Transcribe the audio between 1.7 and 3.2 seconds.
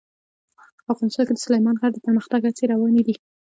غر د پرمختګ هڅې روانې دي.